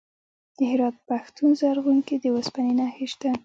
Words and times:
د 0.57 0.59
هرات 0.71 0.95
په 0.99 1.03
پښتون 1.09 1.49
زرغون 1.61 1.99
کې 2.07 2.15
د 2.19 2.25
وسپنې 2.35 2.73
نښې 2.79 3.05
شته. 3.13 3.29